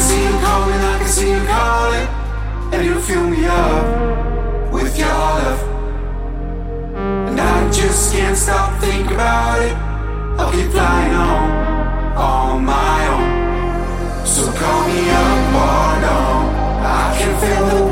[0.00, 2.08] can see you coming, I can see you calling,
[2.72, 5.60] and you fill me up with your love.
[7.28, 9.76] And I just can't stop thinking about it.
[10.40, 11.50] I'll keep flying on
[12.16, 14.26] on my own.
[14.26, 16.18] So call me up or no,
[16.82, 17.89] I can feel the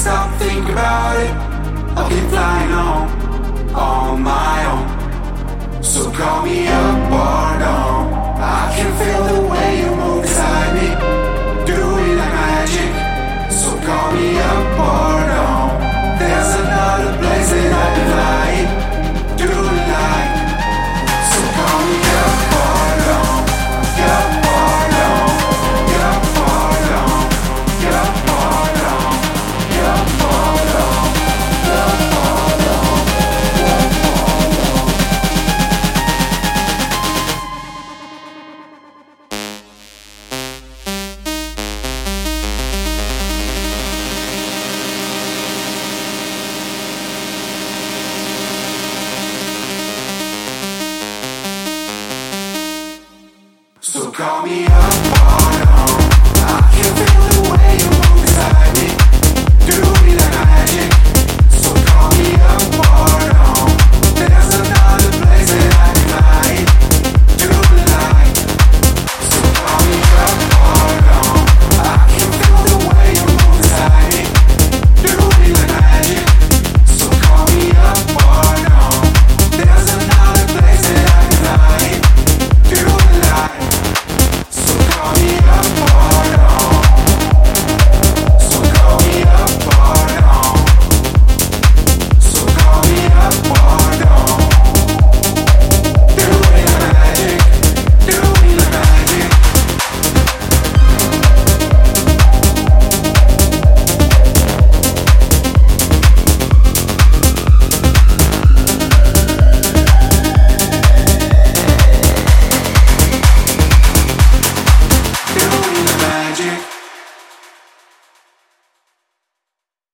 [0.00, 1.30] stop, thinking about it.
[1.94, 5.82] I'll keep flying on, on my own.
[5.82, 8.12] So call me up or down.
[8.40, 9.89] I can feel the way
[54.20, 55.39] call me up.